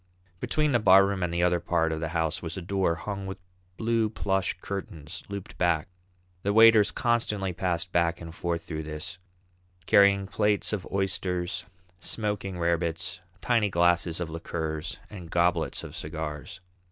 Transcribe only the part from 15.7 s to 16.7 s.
of cigars.